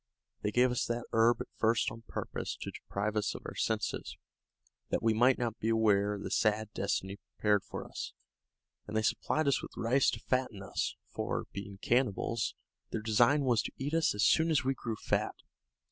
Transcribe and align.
They 0.41 0.49
gave 0.49 0.71
us 0.71 0.87
that 0.87 1.05
herb 1.13 1.41
at 1.41 1.47
first 1.59 1.91
on 1.91 2.01
purpose 2.07 2.55
to 2.59 2.71
deprive 2.71 3.15
us 3.15 3.35
of 3.35 3.43
our 3.45 3.53
senses, 3.53 4.17
that 4.89 5.03
we 5.03 5.13
might 5.13 5.37
not 5.37 5.59
be 5.59 5.69
aware 5.69 6.15
of 6.15 6.23
the 6.23 6.31
sad 6.31 6.73
destiny 6.73 7.17
prepared 7.37 7.63
for 7.63 7.85
us; 7.87 8.11
and 8.87 8.97
they 8.97 9.03
supplied 9.03 9.47
us 9.47 9.61
with 9.61 9.77
rice 9.77 10.09
to 10.09 10.19
fatten 10.19 10.63
us; 10.63 10.95
for, 11.09 11.45
being 11.53 11.77
cannibals, 11.83 12.55
their 12.89 13.01
design 13.03 13.43
was 13.43 13.61
to 13.61 13.73
eat 13.77 13.93
us 13.93 14.15
as 14.15 14.23
soon 14.23 14.49
as 14.49 14.63
we 14.63 14.73
grew 14.73 14.95
fat. 14.95 15.35